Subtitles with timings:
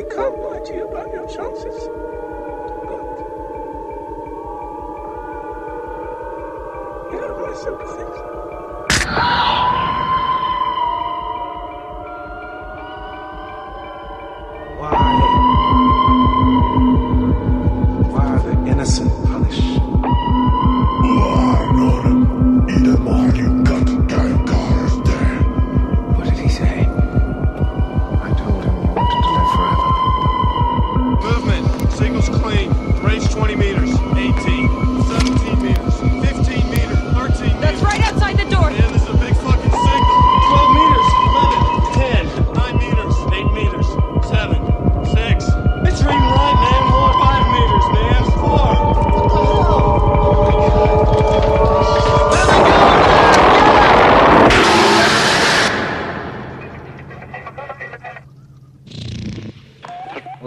[0.00, 1.76] I can't lie to you about your chances.
[2.88, 3.04] But
[7.12, 8.69] you have my sympathies.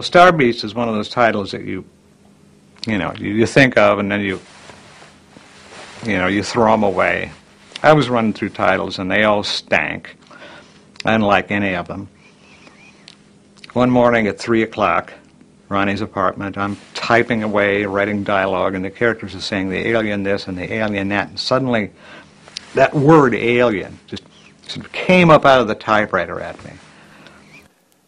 [0.04, 1.86] Well, Star Beast is one of those titles that you,
[2.86, 4.42] you know, you, you think of and then you,
[6.06, 7.32] you know, you throw them away.
[7.82, 10.18] I was running through titles and they all stank.
[11.06, 12.10] I didn't like any of them.
[13.72, 15.14] One morning at three o'clock,
[15.70, 20.50] Ronnie's apartment, I'm typing away, writing dialogue, and the characters are saying the alien this
[20.50, 21.92] and the alien that, and suddenly
[22.73, 24.23] that word alien just
[24.67, 26.72] sort of came up out of the typewriter at me.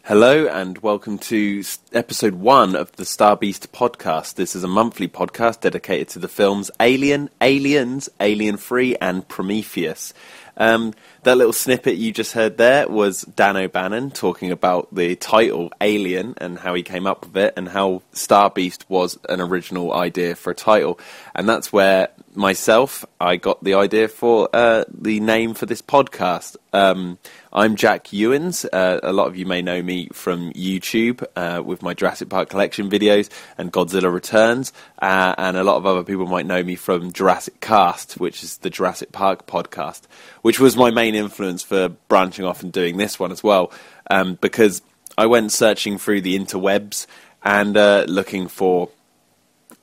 [0.07, 4.35] Hello and welcome to episode one of the Star Beast podcast.
[4.35, 10.13] This is a monthly podcast dedicated to the films Alien, Aliens, Alien Three, and Prometheus.
[10.57, 10.93] Um,
[11.25, 16.35] that little snippet you just heard there was Dan O'Bannon talking about the title Alien
[16.37, 20.35] and how he came up with it and how Star Beast was an original idea
[20.35, 20.99] for a title.
[21.33, 26.57] And that's where myself, I got the idea for uh, the name for this podcast.
[26.73, 27.17] Um,
[27.51, 28.65] I'm Jack Ewins.
[28.65, 32.49] Uh, a lot of you may know me from YouTube uh, with my Jurassic Park
[32.49, 36.75] collection videos and Godzilla Returns, uh, and a lot of other people might know me
[36.75, 40.01] from Jurassic Cast, which is the Jurassic Park podcast,
[40.41, 43.71] which was my main influence for branching off and doing this one as well,
[44.09, 44.81] um, because
[45.17, 47.07] I went searching through the interwebs
[47.43, 48.89] and uh, looking for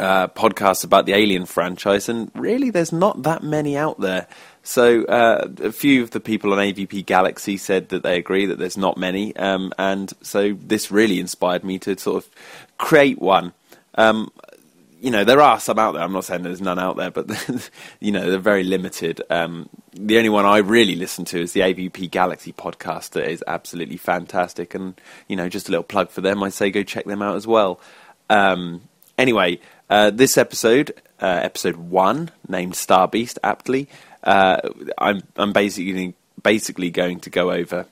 [0.00, 4.26] uh, podcasts about the Alien franchise, and really, there's not that many out there.
[4.64, 8.58] So, uh, a few of the people on AVP Galaxy said that they agree that
[8.58, 12.30] there's not many, um, and so this really inspired me to sort of
[12.78, 13.52] create one.
[13.94, 14.32] Um,
[15.02, 16.02] you know, there are some out there.
[16.02, 17.28] I'm not saying there's none out there, but
[18.00, 19.20] you know, they're very limited.
[19.28, 23.10] Um, the only one I really listen to is the AVP Galaxy podcast.
[23.10, 26.40] That is absolutely fantastic, and you know, just a little plug for them.
[26.44, 27.80] I say go check them out as well.
[28.30, 28.82] Um,
[29.18, 29.58] anyway,
[29.90, 33.88] uh, this episode, uh, episode one, named Star Beast, aptly,
[34.22, 34.60] uh,
[34.98, 36.14] I'm I'm basically
[36.44, 37.86] basically going to go over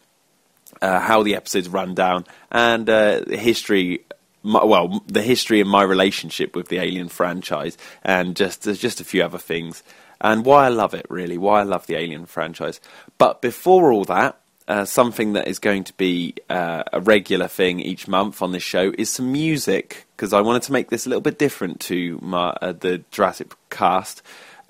[0.81, 4.05] uh, how the episodes run down and uh, the history.
[4.43, 9.05] My, well, the history and my relationship with the Alien franchise, and just just a
[9.05, 9.83] few other things,
[10.21, 12.81] and why I love it really, why I love the Alien franchise.
[13.19, 14.41] But before all that,
[14.71, 18.63] uh, something that is going to be uh, a regular thing each month on this
[18.63, 22.19] show is some music because I wanted to make this a little bit different to
[22.23, 24.23] my, uh, the Jurassic cast.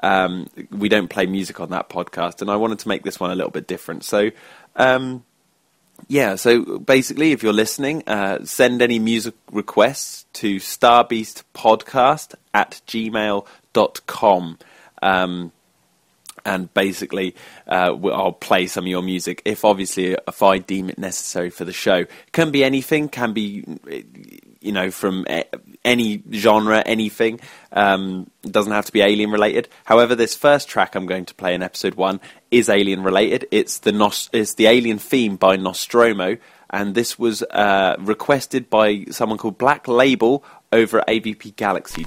[0.03, 3.30] Um, we don't play music on that podcast, and I wanted to make this one
[3.30, 4.03] a little bit different.
[4.03, 4.30] So,
[4.76, 5.22] um,
[6.08, 14.58] yeah, so basically, if you're listening, uh, send any music requests to starbeastpodcast at gmail.com.
[15.02, 15.52] Um,
[16.44, 17.34] and basically,
[17.66, 21.64] uh, I'll play some of your music if obviously if I deem it necessary for
[21.64, 22.06] the show.
[22.32, 23.64] Can be anything, can be
[24.60, 25.26] you know from
[25.84, 27.41] any genre, anything.
[27.72, 29.69] Um, it doesn't have to be alien related.
[29.84, 33.47] However, this first track I'm going to play in episode one is alien related.
[33.50, 36.37] It's the Nos- it's the Alien theme by Nostromo,
[36.71, 42.06] and this was uh, requested by someone called Black Label over at AVP Galaxy.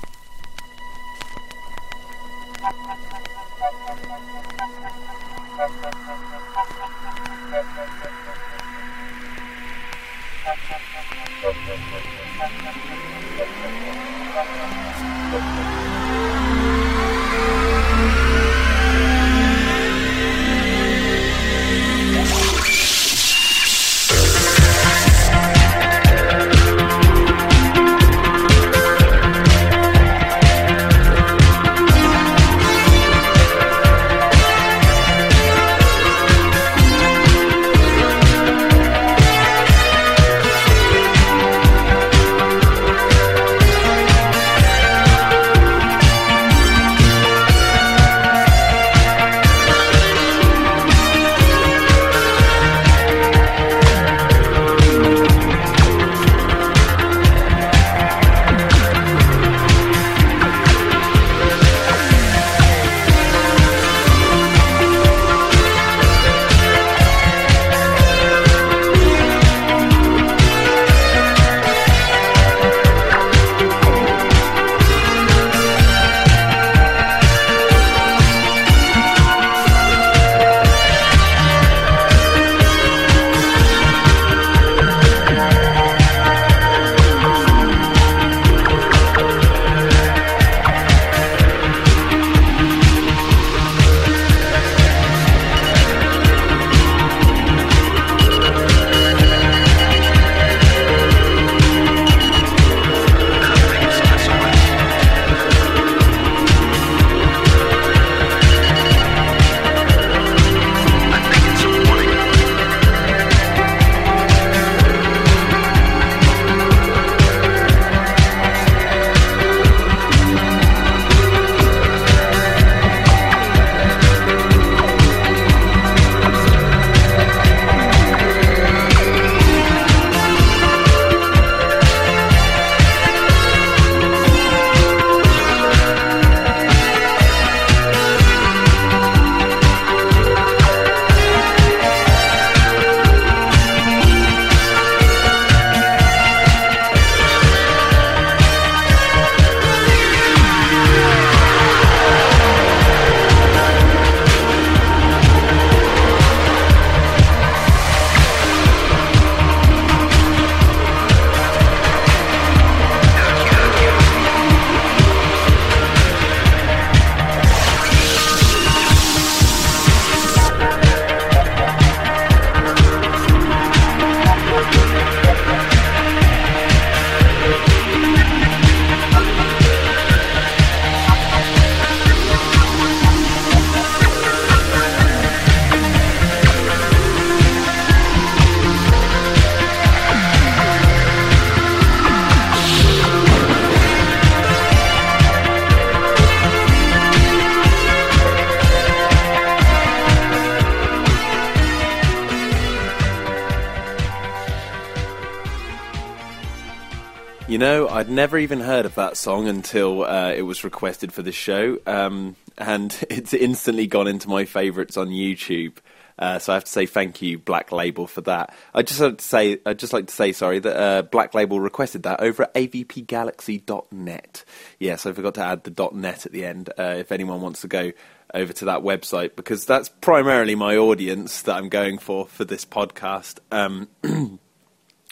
[207.64, 211.36] Know, I'd never even heard of that song until uh, it was requested for this
[211.36, 215.78] show, um, and it's instantly gone into my favourites on YouTube.
[216.20, 218.54] Uh, so I have to say thank you, Black Label, for that.
[218.74, 221.60] I just like to say, I'd just like to say, sorry, that uh, Black Label
[221.60, 224.46] requested that over at avpgalaxy.net.
[224.78, 226.70] Yes, I forgot to add the .net at the end.
[226.78, 227.94] Uh, if anyone wants to go
[228.34, 232.66] over to that website, because that's primarily my audience that I'm going for for this
[232.66, 233.40] podcast.
[233.52, 233.88] Um,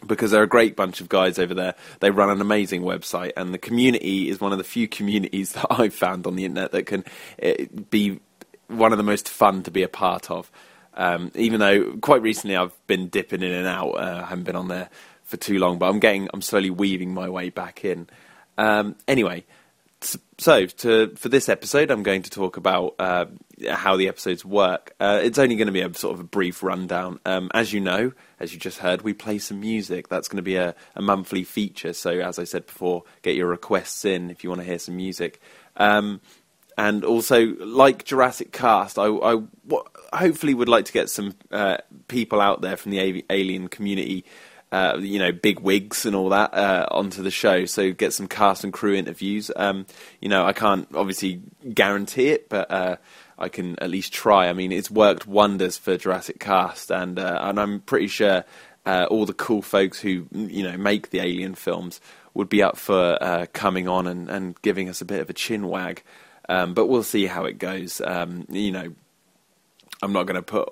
[0.06, 1.76] because they're a great bunch of guys over there.
[2.00, 5.68] They run an amazing website, and the community is one of the few communities that
[5.70, 7.04] I've found on the internet that can
[7.42, 7.54] uh,
[7.90, 8.20] be
[8.68, 10.52] one of the most fun to be a part of.
[10.94, 14.56] Um, even though quite recently I've been dipping in and out, uh, I haven't been
[14.56, 14.90] on there
[15.24, 18.08] for too long, but I'm getting, I'm slowly weaving my way back in.
[18.58, 19.46] Um, anyway,
[20.38, 23.26] so to, for this episode, I'm going to talk about uh,
[23.70, 24.94] how the episodes work.
[25.00, 27.20] Uh, it's only going to be a sort of a brief rundown.
[27.26, 30.08] Um, as you know, as you just heard, we play some music.
[30.08, 31.94] That's going to be a, a, monthly feature.
[31.94, 34.96] So, as I said before, get your requests in if you want to hear some
[34.96, 35.42] music.
[35.78, 36.22] Um,
[36.78, 39.38] and also, like Jurassic Cast, I, I
[40.14, 41.78] hopefully would like to get some uh,
[42.08, 44.26] people out there from the alien community
[44.72, 47.66] uh, you know, big wigs and all that uh, onto the show.
[47.66, 49.52] So get some cast and crew interviews.
[49.56, 49.86] Um,
[50.22, 51.42] you know, I can't obviously
[51.74, 52.96] guarantee it, but uh,
[53.42, 54.48] I can at least try.
[54.48, 58.46] I mean, it's worked wonders for Jurassic Cast, and uh, and I'm pretty sure
[58.86, 62.00] uh, all the cool folks who you know make the Alien films
[62.34, 65.34] would be up for uh, coming on and, and giving us a bit of a
[65.34, 66.04] chin wag.
[66.48, 68.02] Um, but we'll see how it goes.
[68.02, 68.94] Um, you know,
[70.02, 70.70] I'm not going to put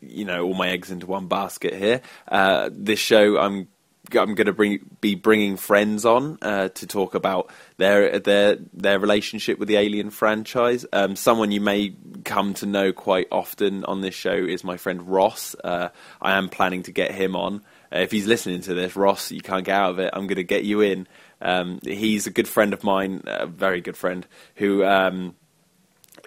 [0.00, 2.00] you know all my eggs into one basket here.
[2.28, 3.68] Uh, this show, I'm
[4.14, 8.98] I'm going to bring be bringing friends on uh, to talk about their their their
[8.98, 10.86] relationship with the Alien franchise.
[10.92, 11.94] Um, someone you may
[12.24, 15.56] come to know quite often on this show is my friend Ross.
[15.62, 15.88] Uh,
[16.20, 17.62] I am planning to get him on.
[17.92, 20.10] Uh, if he's listening to this, Ross, you can't get out of it.
[20.12, 21.06] I'm going to get you in.
[21.40, 25.34] Um, he's a good friend of mine, a very good friend, who um,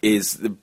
[0.02, 0.56] is the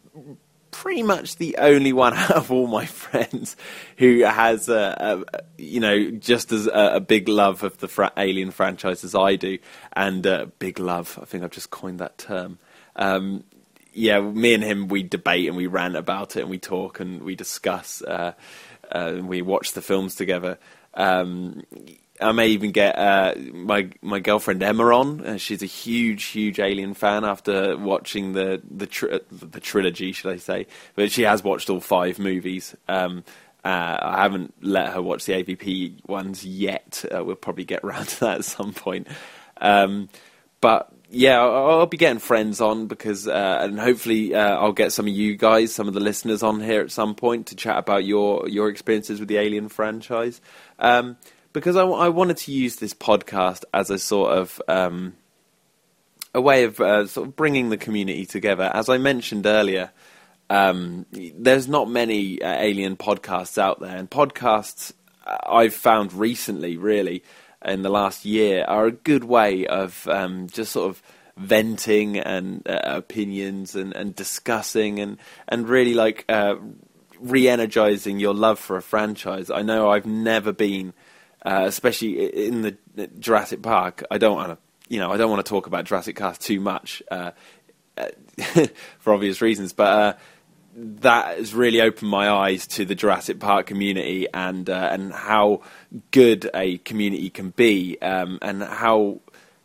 [0.71, 3.57] pretty much the only one out of all my friends
[3.99, 8.13] who has a, a you know just as a, a, big love of the fra-
[8.17, 9.59] Alien franchise as I do,
[9.95, 11.19] and uh, big love.
[11.21, 12.59] I think I've just coined that term.
[12.97, 13.45] Um,
[13.93, 17.23] yeah, me and him we debate and we rant about it and we talk and
[17.23, 18.03] we discuss.
[18.03, 18.33] Uh,
[18.95, 20.59] uh, and we watch the films together.
[20.95, 21.63] Um,
[22.21, 25.27] I may even get uh, my my girlfriend Emma on.
[25.27, 30.33] Uh, she's a huge, huge Alien fan after watching the the tri- the trilogy, should
[30.33, 30.67] I say?
[30.95, 32.75] But she has watched all five movies.
[32.89, 33.25] Um,
[33.65, 37.05] uh, I haven't let her watch the AVP ones yet.
[37.13, 39.09] Uh, we'll probably get around to that at some point.
[39.61, 40.09] Um,
[40.61, 44.93] but yeah, I'll, I'll, be getting friends on because, uh, and hopefully, uh, I'll get
[44.93, 47.79] some of you guys, some of the listeners on here at some point to chat
[47.79, 50.41] about your your experiences with the Alien franchise.
[50.79, 51.17] Um,
[51.57, 55.15] because I, I, wanted to use this podcast as a sort of um,
[56.35, 58.71] a way of uh, sort of bringing the community together.
[58.75, 59.91] As I mentioned earlier,
[60.51, 64.93] um, there's not many uh, alien podcasts out there, and podcasts
[65.27, 67.23] uh, I've found recently, really
[67.65, 71.03] in the last year, are a good way of um, just sort of
[71.39, 75.17] venting and uh, opinions and, and discussing and
[75.49, 76.57] and really like uh,
[77.19, 79.51] re-energizing your love for a franchise.
[79.51, 80.93] I know I've never been
[81.47, 82.76] uh, especially in the
[83.21, 84.05] Jurassic Park.
[84.11, 84.59] I don't want to,
[84.93, 87.31] you know, I don't want to talk about Jurassic Park too much uh,
[88.99, 89.87] for obvious reasons, but.
[89.88, 90.19] Uh,
[90.79, 95.62] that has really opened my eyes to the Jurassic Park community and uh, and how
[96.11, 99.21] good a community can be, um, and how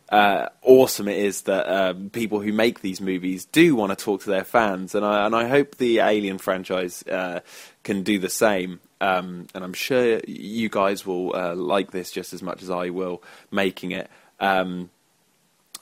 [0.08, 4.22] uh, awesome it is that um, people who make these movies do want to talk
[4.22, 7.40] to their fans, and I and I hope the Alien franchise uh,
[7.82, 8.80] can do the same.
[9.02, 12.90] Um, and I'm sure you guys will uh, like this just as much as I
[12.90, 14.08] will making it.
[14.38, 14.90] Um,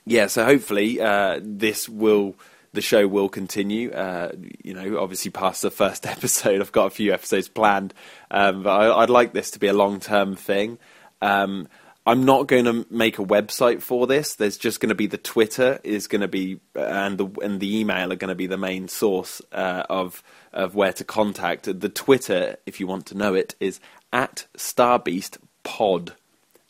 [0.06, 2.34] yeah, so hopefully uh, this will
[2.72, 3.90] the show will continue.
[3.92, 4.32] Uh,
[4.64, 7.92] you know, obviously past the first episode, I've got a few episodes planned,
[8.30, 10.78] um, but I, would like this to be a long term thing.
[11.20, 11.68] Um,
[12.06, 14.34] I'm not going to make a website for this.
[14.34, 17.78] There's just going to be the Twitter is going to be and the and the
[17.78, 21.64] email are going to be the main source uh, of of where to contact.
[21.64, 23.80] The Twitter, if you want to know it, is
[24.12, 26.14] at Starbeast Pod.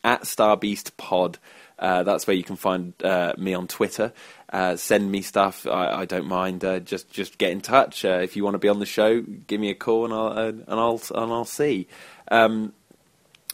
[0.02, 1.38] At Starbeast Pod.
[1.78, 4.12] Uh, that's where you can find uh, me on Twitter.
[4.52, 5.66] Uh, send me stuff.
[5.66, 6.64] I, I don't mind.
[6.64, 8.04] Uh, just just get in touch.
[8.04, 10.38] Uh, if you want to be on the show, give me a call and I'll
[10.38, 11.86] uh, and I'll and I'll see.
[12.30, 12.74] Um,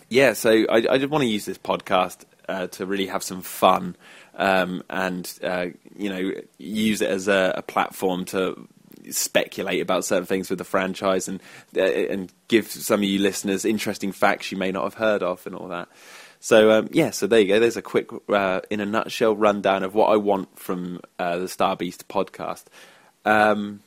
[0.09, 2.25] yeah, so I, I just want to use this podcast
[2.71, 3.97] to really have some fun
[4.37, 5.33] um, and
[5.97, 8.69] you know use it as a, a platform to
[9.11, 11.41] speculate about certain things with the franchise and
[11.77, 15.47] uh, and give some of you listeners interesting facts you may not have heard of
[15.47, 15.89] and all that.
[16.41, 17.61] So um, yeah, so there you go.
[17.61, 21.49] There's a quick, uh, in a nutshell, rundown of what I want from uh, the
[21.49, 22.65] Star Beast podcast.
[23.25, 23.81] Um,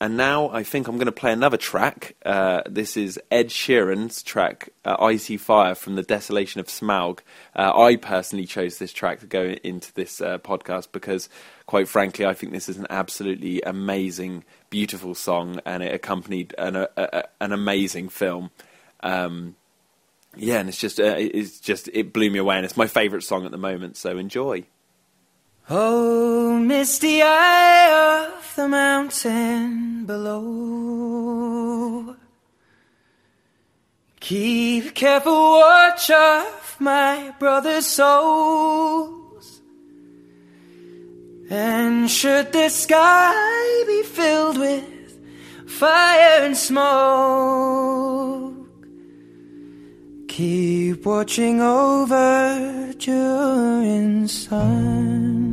[0.00, 2.16] and now I think I'm going to play another track.
[2.24, 7.18] Uh, this is Ed Sheeran's track, uh, I See Fire from The Desolation of Smaug.
[7.54, 11.28] Uh, I personally chose this track to go into this uh, podcast because,
[11.66, 16.76] quite frankly, I think this is an absolutely amazing, beautiful song and it accompanied an,
[16.76, 18.50] a, a, an amazing film.
[19.02, 19.54] Um,
[20.34, 23.22] yeah, and it's just, uh, it's just, it blew me away and it's my favourite
[23.22, 24.64] song at the moment, so enjoy.
[25.72, 32.16] Oh, misty eye of the mountain below.
[34.18, 39.60] Keep careful watch of my brother's souls.
[41.48, 45.20] And should the sky be filled with
[45.68, 48.56] fire and smoke,
[50.26, 55.49] keep watching over Durin's sons.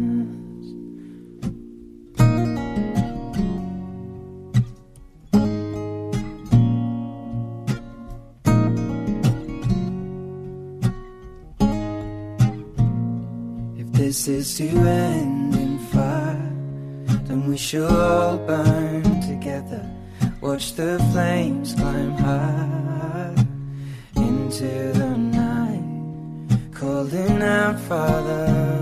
[14.08, 16.50] This is to end in fire,
[17.28, 19.84] then we shall all burn together.
[20.40, 23.36] Watch the flames climb high
[24.16, 28.77] into the night, calling out, Father,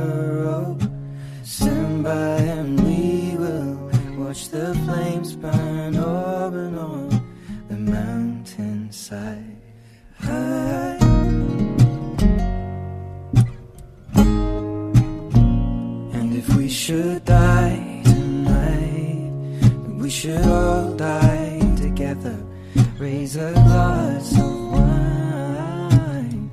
[23.37, 26.49] A glass of wine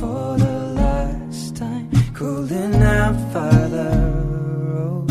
[0.00, 1.88] for the last time.
[2.14, 5.06] Calling out, oh,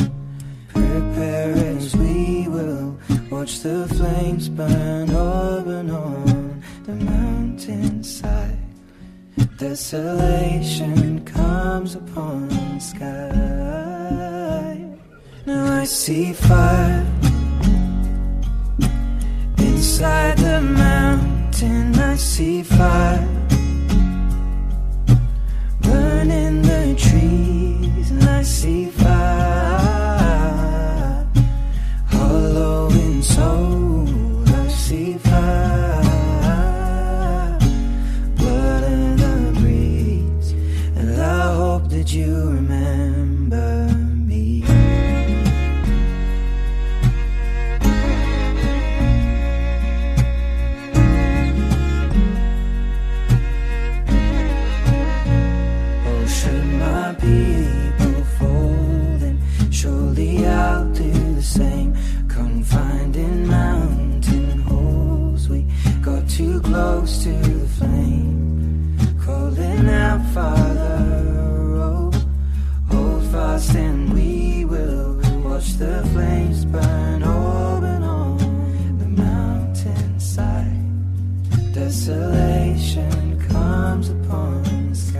[0.67, 2.97] prepare as we will
[3.31, 8.59] watch the flames burn over and on the mountainside.
[9.57, 14.17] Desolation comes upon the sky.
[15.45, 17.24] Now I see fire
[19.95, 21.95] inside the mountain.
[21.95, 23.25] I see fire
[25.79, 29.04] burning the trees, and I see fire
[73.55, 78.37] and we will watch the flames burn and on
[78.99, 80.75] the mountainside.
[81.73, 85.19] Desolation comes upon the sky.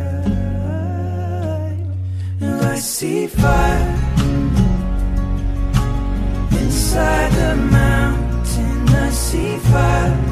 [2.41, 3.99] And I see fire
[6.59, 8.89] inside the mountain.
[8.89, 10.25] I see fire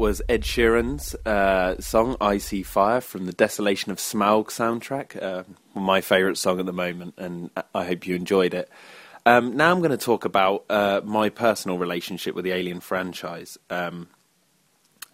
[0.00, 5.22] was Ed Sheeran's uh, song "I See Fire" from the Desolation of Smaug soundtrack.
[5.22, 8.70] Uh, my favourite song at the moment, and I hope you enjoyed it.
[9.26, 13.58] Um, now I'm going to talk about uh, my personal relationship with the Alien franchise.
[13.68, 14.08] Um,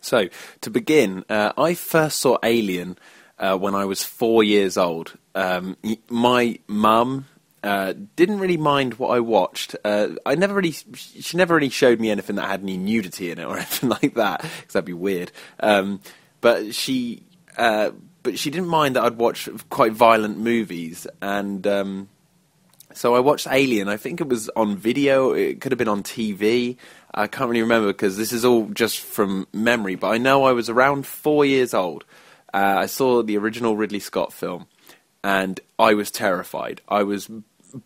[0.01, 0.29] so,
[0.61, 2.97] to begin, uh, I first saw Alien
[3.41, 5.19] uh, when I was four years old.
[5.35, 5.77] Um,
[6.09, 7.27] my mum
[7.67, 9.75] uh, didn't really mind what I watched.
[9.85, 13.41] Uh, I never really, she never really showed me anything that had any nudity in
[13.41, 15.33] it or anything like that, because that'd be weird.
[15.59, 16.01] Um,
[16.41, 17.25] but she,
[17.59, 17.91] uh,
[18.23, 22.09] but she didn't mind that I'd watch quite violent movies, and um,
[22.95, 23.89] so I watched Alien.
[23.89, 25.33] I think it was on video.
[25.33, 26.77] It could have been on TV.
[27.13, 29.97] I can't really remember because this is all just from memory.
[29.97, 32.05] But I know I was around four years old.
[32.55, 34.67] Uh, I saw the original Ridley Scott film,
[35.25, 36.81] and I was terrified.
[36.89, 37.29] I was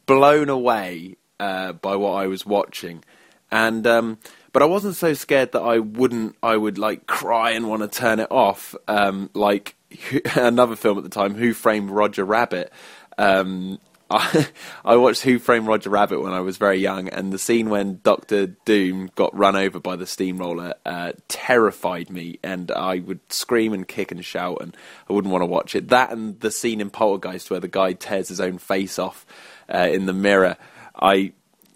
[0.06, 3.04] blown away uh, by what I was watching,
[3.50, 4.18] and um,
[4.52, 6.36] but I wasn't so scared that I wouldn't.
[6.42, 9.76] I would like cry and want to turn it off, um, like
[10.34, 12.72] another film at the time, Who Framed Roger Rabbit.
[13.18, 13.78] Um,
[14.84, 18.00] I, watched Who Framed Roger Rabbit when I was very young, and the scene when
[18.02, 23.72] Doctor Doom got run over by the steamroller uh, terrified me, and I would scream
[23.72, 24.76] and kick and shout, and
[25.08, 25.88] I wouldn't want to watch it.
[25.88, 29.24] That and the scene in Poltergeist where the guy tears his own face off
[29.72, 30.56] uh, in the mirror,
[30.94, 31.32] I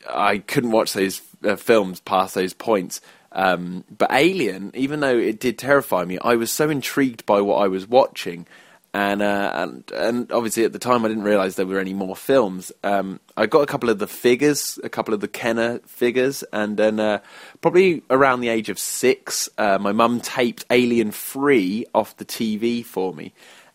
[0.09, 3.01] I couldn't watch those uh, films past those points.
[3.33, 7.57] Um, but Alien, even though it did terrify me, I was so intrigued by what
[7.57, 8.47] I was watching
[8.95, 12.15] and uh, and and obviously at the time I didn't realise there were any more
[12.15, 12.71] films.
[12.85, 16.77] Um, I got a couple of the figures, a couple of the Kenner figures, and
[16.77, 17.19] then uh,
[17.61, 22.85] probably around the age of six, uh, my mum taped Alien Three off the TV
[22.85, 23.33] for me,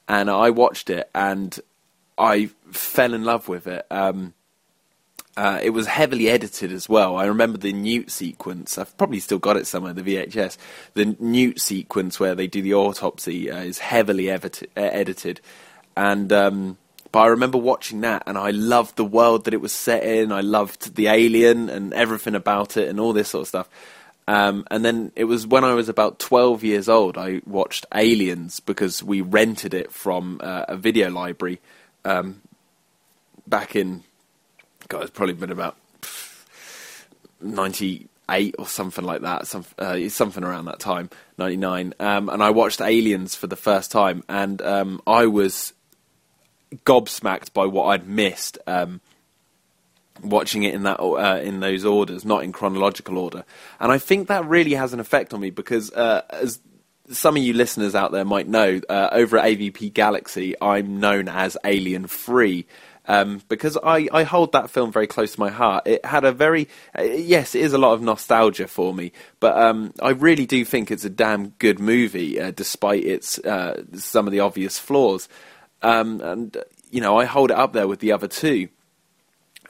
[0.08, 1.60] and I watched it, and
[2.19, 3.86] I fell in love with it.
[3.89, 4.34] Um,
[5.38, 7.15] uh, it was heavily edited as well.
[7.15, 8.77] I remember the Newt sequence.
[8.77, 9.93] I've probably still got it somewhere.
[9.93, 10.58] The VHS,
[10.95, 15.39] the Newt sequence where they do the autopsy uh, is heavily edit- uh, edited,
[15.95, 16.77] and um,
[17.13, 20.34] but I remember watching that, and I loved the world that it was set in.
[20.34, 23.69] I loved the alien and everything about it, and all this sort of stuff.
[24.27, 28.60] Um, and then it was when I was about 12 years old, I watched Aliens
[28.60, 31.62] because we rented it from uh, a video library
[32.05, 32.41] um,
[33.47, 34.03] back in
[34.88, 35.77] God, it's probably been about
[37.41, 41.93] ninety eight or something like that, some, uh, something around that time, ninety nine.
[41.99, 45.73] Um, and I watched Aliens for the first time, and um, I was
[46.85, 48.57] gobsmacked by what I'd missed.
[48.67, 49.01] Um,
[50.21, 53.45] watching it in that uh, in those orders, not in chronological order,
[53.79, 56.59] and I think that really has an effect on me because uh, as
[57.12, 61.28] some of you listeners out there might know, uh, over at AVP Galaxy, I'm known
[61.28, 62.65] as Alien Free
[63.10, 65.88] um, because I, I hold that film very close to my heart.
[65.88, 69.58] It had a very, uh, yes, it is a lot of nostalgia for me, but
[69.58, 74.28] um, I really do think it's a damn good movie, uh, despite its uh, some
[74.28, 75.28] of the obvious flaws.
[75.82, 76.58] Um, and
[76.91, 78.69] you know, I hold it up there with the other two.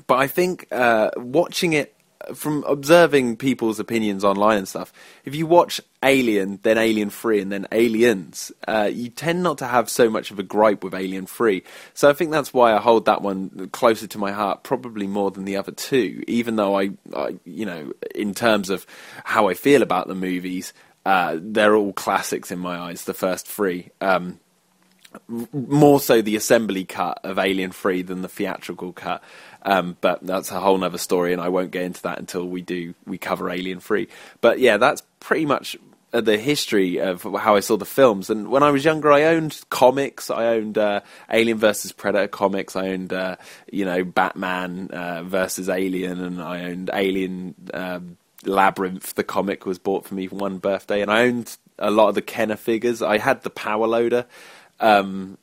[0.06, 1.95] But I think uh, watching it
[2.34, 4.91] from observing people's opinions online and stuff,
[5.25, 9.65] if you watch Alien, then Alien 3, and then Aliens, uh, you tend not to
[9.65, 11.63] have so much of a gripe with Alien 3.
[11.93, 15.32] So I think that's why I hold that one closer to my heart, probably more
[15.32, 18.86] than the other two, even though I, I you know, in terms of
[19.23, 20.73] how I feel about the movies,
[21.05, 23.89] uh, they're all classics in my eyes, the first three.
[24.01, 24.39] Um,
[25.27, 29.23] more so the assembly cut of Alien 3 than the theatrical cut.
[29.63, 32.61] Um, but that's a whole other story, and I won't get into that until we
[32.61, 34.07] do we cover Alien Three.
[34.41, 35.77] But yeah, that's pretty much
[36.11, 38.29] uh, the history of how I saw the films.
[38.29, 40.29] And when I was younger, I owned comics.
[40.29, 42.75] I owned uh, Alien versus Predator comics.
[42.75, 43.35] I owned, uh,
[43.71, 49.13] you know, Batman uh, versus Alien, and I owned Alien um, Labyrinth.
[49.15, 52.15] The comic was bought for me for one birthday, and I owned a lot of
[52.15, 53.01] the Kenner figures.
[53.01, 54.25] I had the Power Loader.
[54.79, 55.37] Um,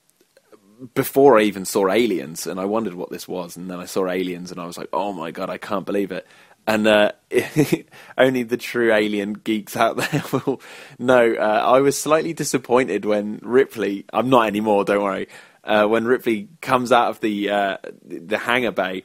[0.94, 4.08] before I even saw Aliens, and I wondered what this was, and then I saw
[4.08, 6.26] Aliens, and I was like, "Oh my god, I can't believe it!"
[6.66, 7.12] And uh,
[8.18, 10.60] only the true alien geeks out there will
[10.98, 11.34] know.
[11.34, 14.04] Uh, I was slightly disappointed when Ripley.
[14.12, 14.84] I'm not anymore.
[14.84, 15.28] Don't worry.
[15.62, 19.04] Uh, when Ripley comes out of the uh, the hangar bay,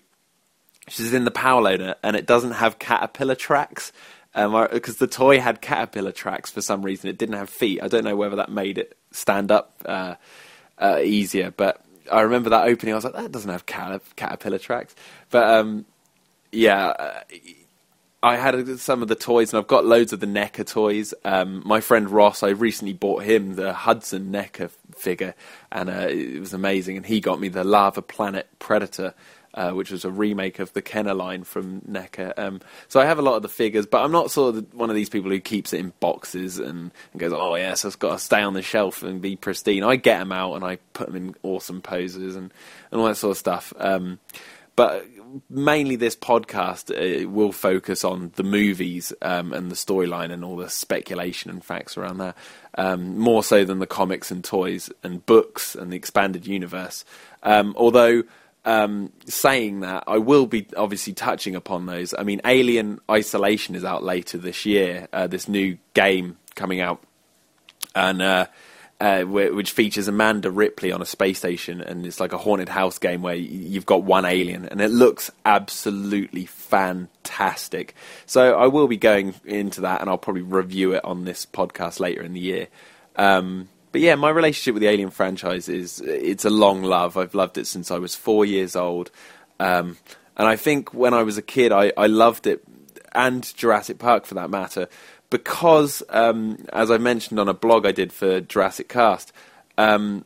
[0.87, 3.91] she's in the power loader, and it doesn't have caterpillar tracks
[4.33, 7.09] because um, the toy had caterpillar tracks for some reason.
[7.09, 7.83] It didn't have feet.
[7.83, 9.81] I don't know whether that made it stand up
[10.81, 11.51] uh, easier.
[11.51, 12.93] But I remember that opening.
[12.93, 14.95] I was like, that doesn't have caterpillar tracks.
[15.29, 15.85] But um,
[16.51, 17.19] yeah, uh,
[18.23, 21.13] I had some of the toys, and I've got loads of the NECA toys.
[21.25, 25.33] Um, my friend Ross, I recently bought him the Hudson NECA figure,
[25.71, 26.97] and uh, it was amazing.
[26.97, 29.13] And he got me the Lava Planet Predator.
[29.53, 32.37] Uh, which was a remake of the Kenner line from NECA.
[32.37, 34.89] Um, so I have a lot of the figures, but I'm not sort of one
[34.89, 38.13] of these people who keeps it in boxes and, and goes, "Oh yes, it's got
[38.13, 41.07] to stay on the shelf and be pristine." I get them out and I put
[41.07, 42.53] them in awesome poses and,
[42.91, 43.73] and all that sort of stuff.
[43.77, 44.19] Um,
[44.75, 45.05] but
[45.49, 50.55] mainly this podcast uh, will focus on the movies um, and the storyline and all
[50.55, 52.35] the speculation and facts around that,
[52.77, 57.05] um, more so than the comics and toys and books and the expanded universe.
[57.43, 58.23] Um, although
[58.65, 62.13] um, saying that, I will be obviously touching upon those.
[62.17, 65.07] I mean, Alien Isolation is out later this year.
[65.11, 67.03] Uh, this new game coming out,
[67.95, 68.21] and.
[68.21, 68.45] Uh,
[69.01, 72.99] uh, which features Amanda Ripley on a space station, and it's like a haunted house
[72.99, 77.95] game where you've got one alien, and it looks absolutely fantastic.
[78.27, 81.99] So I will be going into that, and I'll probably review it on this podcast
[81.99, 82.67] later in the year.
[83.15, 87.17] Um, but yeah, my relationship with the Alien franchise is it's a long love.
[87.17, 89.11] I've loved it since I was four years old,
[89.59, 89.97] um,
[90.37, 92.63] and I think when I was a kid, I, I loved it,
[93.11, 94.87] and Jurassic Park for that matter
[95.31, 99.33] because, um, as I mentioned on a blog I did for Jurassic Cast,
[99.77, 100.25] um,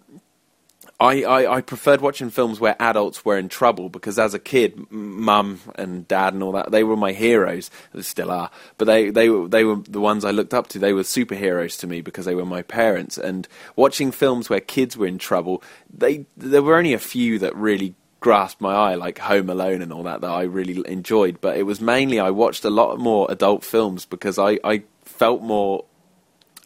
[1.00, 4.90] I, I, I, preferred watching films where adults were in trouble because as a kid,
[4.90, 7.70] mum and dad and all that, they were my heroes.
[7.94, 10.80] They still are, but they, they, they were the ones I looked up to.
[10.80, 13.18] They were superheroes to me because they were my parents.
[13.18, 15.62] And watching films where kids were in trouble,
[15.94, 19.92] they, there were only a few that really grasped my eye, like Home Alone and
[19.92, 21.42] all that, that I really enjoyed.
[21.42, 25.42] But it was mainly I watched a lot more adult films because I, I felt
[25.42, 25.84] more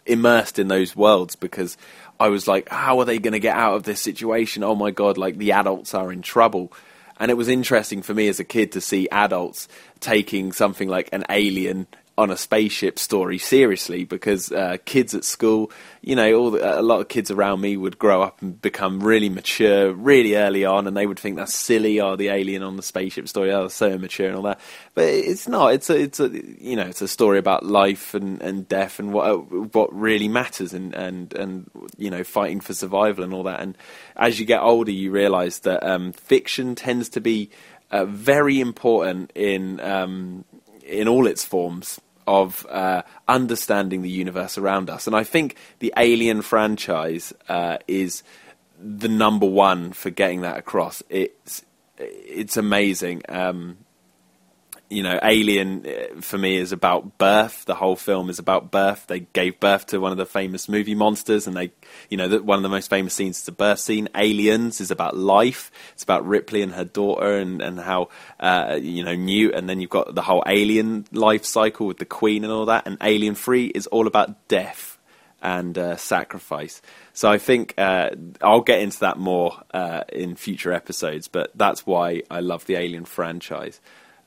[0.06, 1.78] immersed in those worlds because
[2.19, 4.63] I was like, how are they going to get out of this situation?
[4.63, 6.73] Oh my god, like the adults are in trouble.
[7.17, 9.67] And it was interesting for me as a kid to see adults
[9.99, 11.88] taking something like an alien
[12.19, 16.82] on a spaceship story seriously because uh, kids at school, you know, all the, a
[16.82, 20.86] lot of kids around me would grow up and become really mature really early on,
[20.86, 22.01] and they would think that's silly.
[22.01, 24.60] Oh, the alien on the spaceship story, oh, so immature and all that.
[24.95, 25.73] But it's not.
[25.73, 29.13] It's a, it's a, you know, it's a story about life and, and death and
[29.13, 33.62] what what really matters and and and you know, fighting for survival and all that.
[33.62, 33.77] And
[34.17, 37.49] as you get older, you realise that um, fiction tends to be
[37.91, 40.43] uh, very important in um,
[40.84, 45.08] in all its forms of uh, understanding the universe around us.
[45.08, 48.22] And I think the Alien franchise uh, is
[48.80, 51.02] the number one for getting that across.
[51.10, 51.65] It's
[51.98, 53.24] it's amazing.
[53.28, 53.78] Um,
[54.89, 57.65] you know, Alien uh, for me is about birth.
[57.65, 59.06] The whole film is about birth.
[59.08, 61.71] They gave birth to one of the famous movie monsters, and they,
[62.10, 64.10] you know, the, one of the most famous scenes is the birth scene.
[64.15, 65.71] Aliens is about life.
[65.93, 69.80] It's about Ripley and her daughter, and and how uh, you know Newt, and then
[69.80, 72.88] you've got the whole Alien life cycle with the Queen and all that.
[72.88, 74.97] And Alien Three is all about death
[75.41, 76.82] and uh, sacrifice.
[77.13, 78.10] So I think uh,
[78.41, 82.75] I'll get into that more uh, in future episodes, but that's why I love the
[82.75, 83.80] Alien franchise.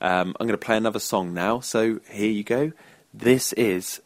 [0.03, 2.73] Um, I'm going to play another song now, so here you go.
[3.13, 4.01] This is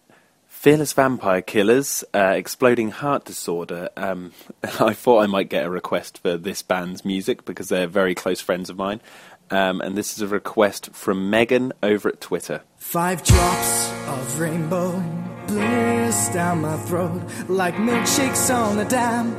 [0.48, 3.90] Fearless Vampire Killers, uh, Exploding Heart Disorder.
[3.98, 4.32] Um,
[4.80, 8.40] I thought I might get a request for this band's music because they're very close
[8.40, 9.02] friends of mine.
[9.50, 12.62] Um, and this is a request from Megan over at Twitter.
[12.78, 15.04] Five drops of rainbow
[15.48, 19.32] bliss down my throat like milkshakes on a dam.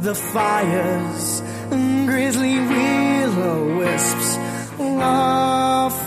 [0.00, 4.36] The fires, grizzly willow wisps
[4.78, 6.03] laughing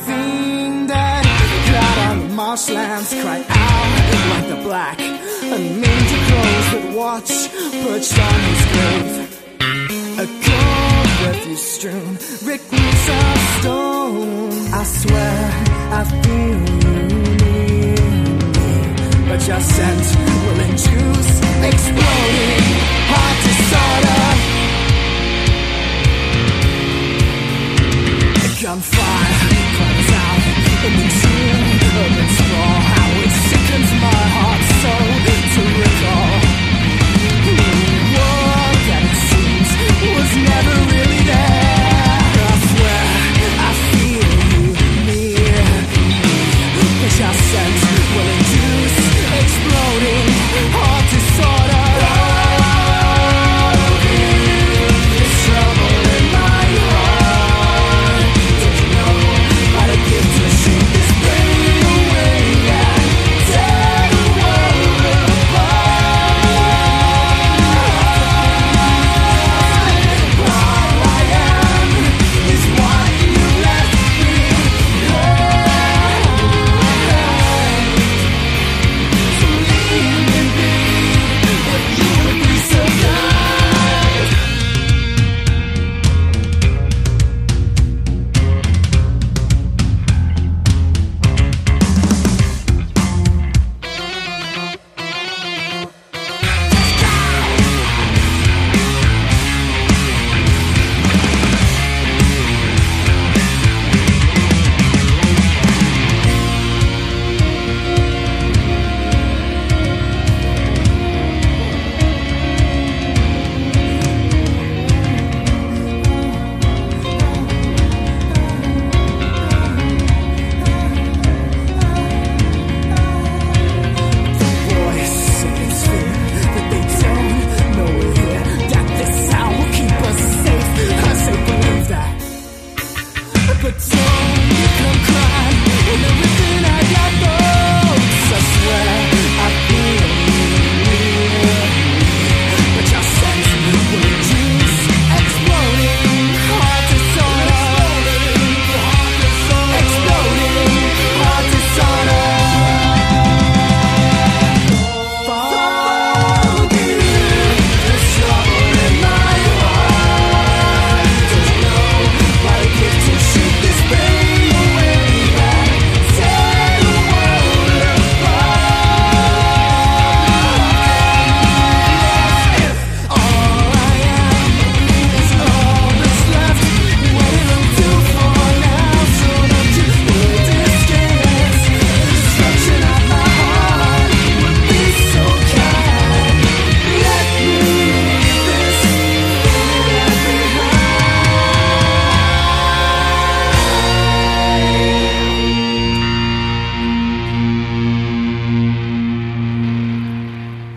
[2.38, 3.89] marshlands cry out
[4.30, 7.32] like the black and mangy crows that watch
[7.82, 9.10] perched on his grave.
[10.19, 12.13] A cold refuse strewn,
[12.45, 14.54] roots of stone.
[14.71, 15.38] I swear
[15.97, 16.95] I feel you
[17.41, 17.95] near
[19.30, 20.06] but your scent
[20.43, 21.32] will induce
[21.71, 22.67] exploding
[23.10, 24.26] heart disorder.
[28.62, 29.37] gunfire cries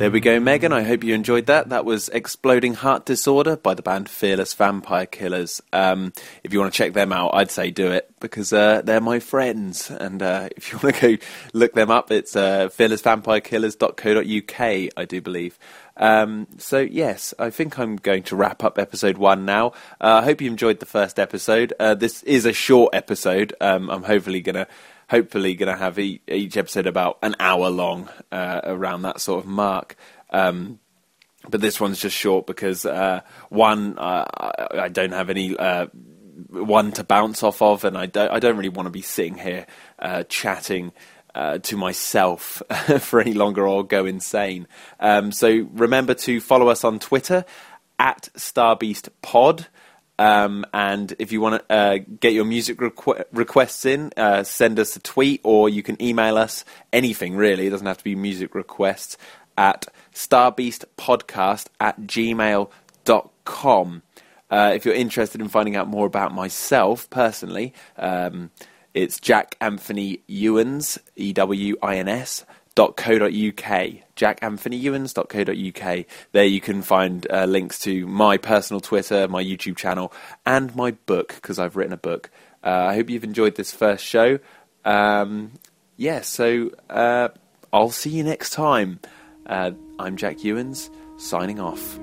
[0.00, 0.72] There we go, Megan.
[0.72, 1.68] I hope you enjoyed that.
[1.68, 5.60] That was Exploding Heart Disorder by the band Fearless Vampire Killers.
[5.74, 9.02] Um, if you want to check them out, I'd say do it because uh, they're
[9.02, 9.90] my friends.
[9.90, 15.20] And uh, if you want to go look them up, it's uh, fearlessvampirekillers.co.uk, I do
[15.20, 15.58] believe.
[15.98, 19.74] Um, so, yes, I think I'm going to wrap up episode one now.
[20.00, 21.74] Uh, I hope you enjoyed the first episode.
[21.78, 23.52] Uh, this is a short episode.
[23.60, 24.66] Um, I'm hopefully going to
[25.10, 29.44] hopefully going to have e- each episode about an hour long, uh, around that sort
[29.44, 29.96] of mark.
[30.30, 30.78] Um,
[31.48, 34.24] but this one's just short because uh, one, uh,
[34.72, 35.86] I, don't have any uh,
[36.48, 39.36] one to bounce off of, and I don't, I don't really want to be sitting
[39.36, 39.66] here
[39.98, 40.92] uh, chatting.
[41.32, 42.60] Uh, to myself
[42.98, 44.66] for any longer or go insane.
[44.98, 47.44] Um, so remember to follow us on Twitter
[48.00, 49.68] at StarBeastPod.
[50.20, 54.78] Um, and if you want to uh, get your music requ- requests in, uh, send
[54.78, 57.66] us a tweet or you can email us anything really.
[57.66, 59.16] It doesn't have to be music requests
[59.56, 64.02] at starbeastpodcast at gmail.com.
[64.50, 68.50] Uh, if you're interested in finding out more about myself personally, um,
[68.92, 72.44] it's Jack Anthony Ewins, E W I N S,
[72.80, 76.06] .co.uk, jackanthonyewins.co.uk.
[76.32, 80.12] There you can find uh, links to my personal Twitter, my YouTube channel,
[80.46, 82.30] and my book, because I've written a book.
[82.64, 84.38] Uh, I hope you've enjoyed this first show.
[84.84, 85.52] Um,
[85.96, 87.28] yeah, so uh,
[87.72, 89.00] I'll see you next time.
[89.46, 91.98] Uh, I'm Jack Ewins, signing off.